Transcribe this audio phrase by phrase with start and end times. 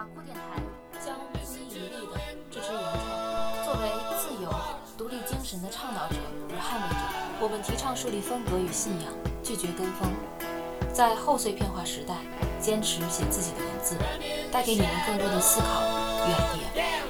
[0.00, 0.40] 瓦库电台
[0.98, 2.16] 将不遗余力地
[2.50, 3.64] 支持原创。
[3.66, 4.50] 作为自由、
[4.96, 6.14] 独立精神的倡导者
[6.48, 6.96] 与捍卫者，
[7.38, 9.12] 我们提倡树立风格与信仰，
[9.42, 10.10] 拒绝跟风。
[10.90, 12.14] 在后碎片化时代，
[12.58, 13.94] 坚持写自己的文字，
[14.50, 15.66] 带给你们更多的思考
[16.26, 17.09] 与 idea。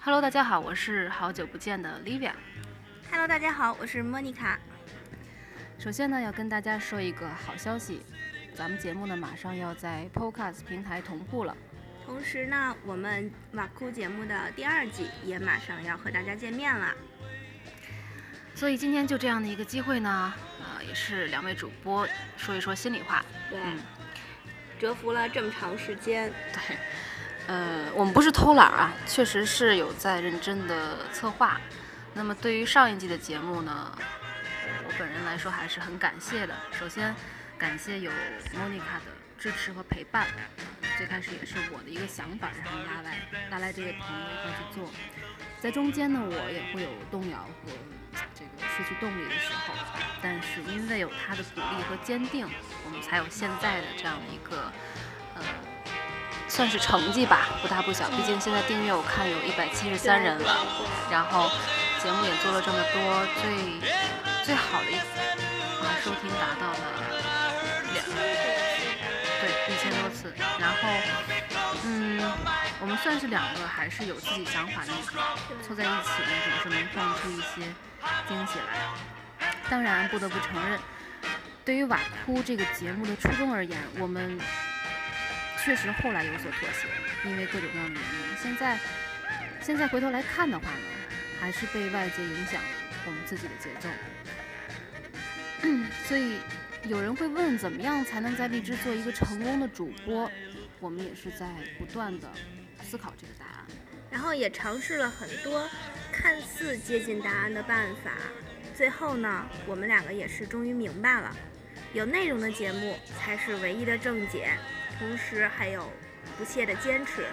[0.00, 2.30] Hello，大家好，我是好久不见的 Livia。
[3.10, 4.58] Hello，大家好，我是莫妮卡。
[5.76, 8.00] 首先呢，要跟大家说一个好消息，
[8.54, 11.56] 咱们节目呢马上要在 Podcast 平台同步了。
[12.06, 16.94] 同时呢，我们瓦库节目的第二季也马上要和大家见面了。
[18.54, 23.24] 所以今天就这样的一个机会呢，呃，也是两位主播说一说心里话。
[23.50, 23.78] 对，嗯
[24.78, 26.76] 蛰伏了这么长时间，对，
[27.48, 31.58] 呃，我们不是偷懒啊，确实是有在认真的策划。
[32.12, 33.90] 那么对于上一季的节目呢，
[34.86, 36.54] 我本人来说还是很感谢的。
[36.78, 37.14] 首先
[37.56, 38.10] 感谢有
[38.54, 40.26] Monica 的支持和陪伴，
[40.98, 43.16] 最开始也是我的一个想法，然后拉来
[43.50, 44.90] 拉来这位朋友一块去做。
[45.58, 47.72] 在中间呢，我也会有动摇和
[48.34, 49.72] 这个失去动力的时候，
[50.22, 52.46] 但是因为有他的鼓励和坚定，
[52.84, 54.70] 我们才有现在的这样的一个。
[56.58, 58.08] 算是成绩吧，不大不小。
[58.10, 60.66] 毕竟现在订阅我看有一百七十三人了，
[61.08, 61.48] 然后
[62.02, 63.78] 节目也做了这么多，最
[64.42, 66.78] 最好的一啊收听达到了
[67.94, 68.04] 两
[69.38, 70.34] 对一千多次。
[70.58, 70.88] 然后
[71.84, 72.28] 嗯，
[72.80, 75.22] 我们算是两个还是有自己想法的女孩，
[75.62, 77.62] 凑在一起呢，总是能放出一些
[78.26, 79.48] 惊喜来。
[79.70, 80.76] 当然，不得不承认，
[81.64, 84.40] 对于瓦库这个节目的初衷而言，我们。
[85.64, 86.88] 确实后来有所妥协，
[87.28, 88.36] 因为各种各样的原因。
[88.42, 88.78] 现在，
[89.60, 90.86] 现在回头来看的话呢，
[91.40, 92.68] 还是被外界影响了
[93.06, 93.88] 我们自己的节奏。
[96.04, 96.38] 所以，
[96.84, 100.30] 有人会问，怎么样才能在荔枝做一个成功的主播？
[100.80, 101.46] 我们也是在
[101.76, 102.30] 不断的
[102.82, 103.66] 思考这个答案，
[104.10, 105.68] 然后也尝试了很多
[106.12, 108.12] 看似接近答案的办法。
[108.74, 111.36] 最后呢，我们两个也是终于明白了，
[111.92, 114.50] 有内容的节目才是唯一的正解。
[114.98, 115.88] 同时还有
[116.36, 117.24] 不懈的坚持。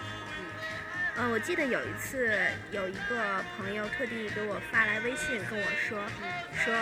[1.18, 2.38] 嗯，我记得有一次
[2.72, 5.98] 有一个朋友特地给我发来微信跟我说，
[6.64, 6.76] 说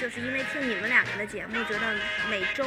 [0.00, 1.96] 就是因为听你们两个的节目，觉得
[2.30, 2.64] 每周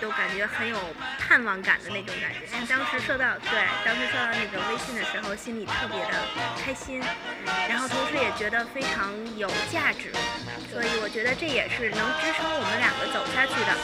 [0.00, 0.76] 都感觉很有
[1.18, 2.40] 盼望感的那种感觉。
[2.68, 3.50] 当时收到对，
[3.84, 6.12] 当时收到那个微信的时候，心里特别的
[6.64, 7.02] 开心，
[7.68, 10.12] 然后同时也觉得非常有价值。
[10.70, 13.76] 所以我觉得这也是能支撑我们两个走下去的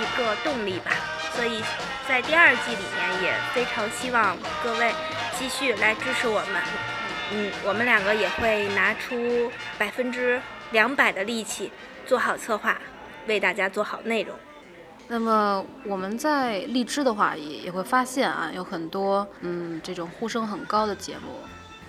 [0.00, 0.90] 一个动力吧。
[1.34, 1.62] 所以
[2.08, 4.92] 在第二季里面也非常希望各位
[5.38, 6.62] 继续来支持我们，
[7.32, 10.40] 嗯，我们两个也会拿出百分之
[10.72, 11.70] 两百的力气
[12.04, 12.76] 做好策划，
[13.26, 14.36] 为大家做好内容。
[15.08, 21.40] 那么我们在荔枝的话也也会发现啊，有很多嗯这种呼声很高的节目，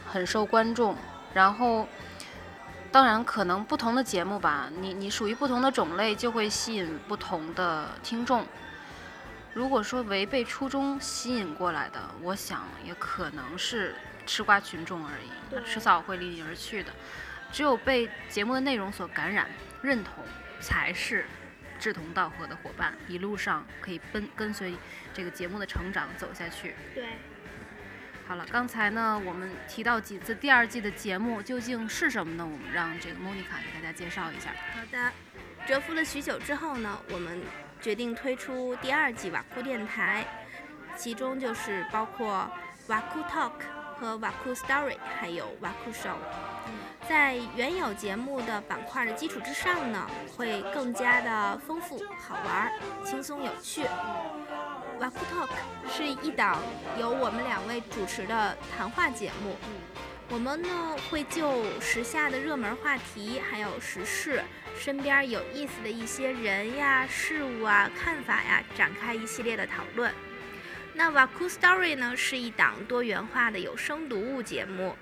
[0.07, 0.96] 很受观众，
[1.34, 1.88] 然后。
[2.91, 8.44] 当然，可能不同的节目吧，你你属于不同的种类，就会吸引不同的听众。
[9.53, 13.94] 如果说违背初衷吸引过来的，我想也可能是
[14.25, 16.91] 吃瓜群众而已，他迟早会离你而去的。
[17.52, 19.47] 只有被节目的内容所感染、
[19.84, 20.23] 认同，
[20.59, 21.28] 才是
[21.79, 24.76] 志同道合的伙伴，一路上可以跟跟随
[25.14, 26.76] 这个节目的成长走下去。
[26.93, 27.05] 对。
[28.28, 32.46] 好了，刚才呢，我们提到几次第二季的节目究竟是什么呢？
[32.46, 34.52] 我们让这个莫妮卡给大家介绍一下。
[34.76, 35.11] 好的，
[35.66, 37.41] 蛰伏了许久之后呢，我们
[37.81, 40.28] 决定推出第二季瓦库电台，
[40.96, 42.52] 其中就是包括
[42.85, 43.53] 瓦库 Talk
[43.99, 46.16] 和瓦库 Story，还有瓦库 Show。
[47.07, 50.07] 在原有节目的板块的基础之上呢，
[50.37, 52.72] 会更加的丰富、好玩、
[53.03, 53.84] 轻松有趣。
[54.99, 55.49] 瓦库 Talk
[55.91, 56.61] 是一档
[56.97, 59.57] 由我们两位主持的谈话节目。
[60.31, 64.43] 我们呢会就时下的热门话题，还有时事，
[64.78, 70.13] 身边有意思的一些人呀、事物啊、看法呀，展开一系列的讨论。
[70.99, 74.97] 那 Waku Story 呢是一档多元化的有声读物节目，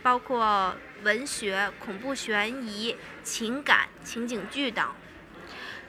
[0.00, 4.94] 包括文学、恐怖悬疑、情感、情景剧等。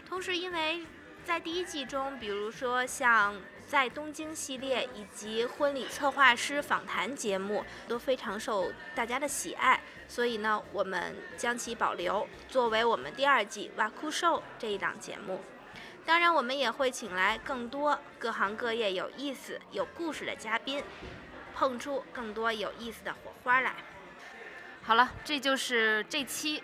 [0.09, 0.83] 同时，因为
[1.23, 3.35] 在第一季中，比如说像
[3.67, 15.39] 在东京系列以及婚礼策划师访谈节目都非常受大家的喜爱，所以呢，我们将其保留作为我们第二季 Waku Show 这一档节目。
[16.06, 20.83] 当然，我们也会请来更多各行各业有意思、有故事的嘉宾，
[21.56, 23.74] 碰出更多有意思的火花来。
[24.83, 26.63] 好了，这就是这期，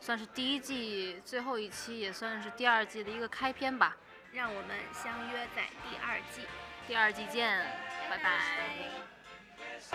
[0.00, 3.96] 算是第一季最后一期，也算是第二季的一个开篇吧。
[4.32, 6.42] 让我们相约在第二季，
[6.86, 7.64] 第二季见，
[8.10, 8.40] 拜拜。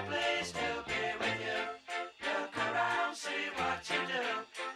[0.08, 1.58] Please do be with you.
[2.22, 4.69] Look around, see what you do.